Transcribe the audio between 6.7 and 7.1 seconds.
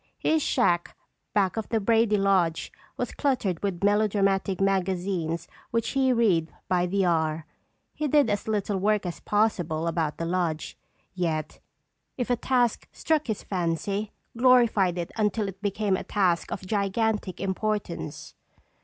the